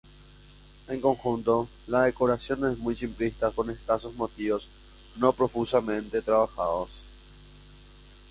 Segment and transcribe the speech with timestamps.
[0.87, 4.67] En conjunto, la decoración es muy simplista con escasos motivos
[5.17, 7.03] no profusamente trabajados.